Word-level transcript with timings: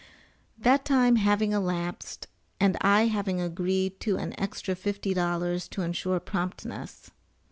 That 0.57 0.83
time 0.83 1.17
having 1.17 1.51
elapsed 1.51 2.25
and 2.59 2.75
I 2.81 3.05
having 3.05 3.39
agreed 3.39 3.99
to 3.99 4.17
an 4.17 4.33
extra 4.35 4.73
fifty 4.73 5.13
dollars 5.13 5.67
to 5.67 5.83
ensure 5.83 6.19
promptness. 6.19 7.11